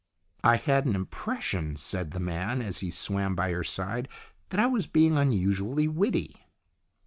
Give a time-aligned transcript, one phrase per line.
[0.43, 4.07] "I had an impression," said the man, as he swam by her side,
[4.49, 6.37] "that I was being unusually witty."